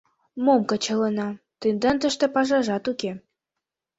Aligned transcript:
—Мом 0.43 0.61
кычалына, 0.69 1.29
тендан 1.59 1.95
тыште 2.01 2.25
пашажат 2.35 2.83
уке. 2.91 3.11